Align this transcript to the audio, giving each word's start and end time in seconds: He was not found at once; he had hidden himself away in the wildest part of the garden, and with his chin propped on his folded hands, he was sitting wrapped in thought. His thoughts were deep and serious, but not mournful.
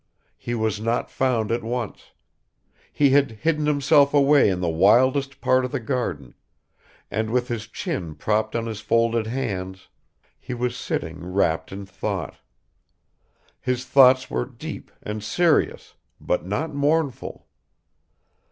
He 0.39 0.55
was 0.55 0.81
not 0.81 1.11
found 1.11 1.51
at 1.51 1.61
once; 1.63 2.05
he 2.91 3.11
had 3.11 3.29
hidden 3.33 3.67
himself 3.67 4.15
away 4.15 4.49
in 4.49 4.59
the 4.59 4.67
wildest 4.67 5.39
part 5.41 5.63
of 5.63 5.71
the 5.71 5.79
garden, 5.79 6.33
and 7.11 7.29
with 7.29 7.49
his 7.49 7.67
chin 7.67 8.15
propped 8.15 8.55
on 8.55 8.65
his 8.65 8.81
folded 8.81 9.27
hands, 9.27 9.89
he 10.39 10.55
was 10.55 10.75
sitting 10.75 11.23
wrapped 11.23 11.71
in 11.71 11.85
thought. 11.85 12.37
His 13.59 13.85
thoughts 13.85 14.27
were 14.27 14.45
deep 14.45 14.89
and 15.03 15.23
serious, 15.23 15.93
but 16.19 16.47
not 16.47 16.73
mournful. 16.73 17.45